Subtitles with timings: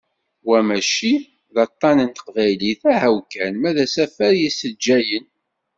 [0.49, 1.13] Wa mačči
[1.53, 5.25] d aṭan n teqbaylit, ahaw kan, wa d asafar yessejjayen.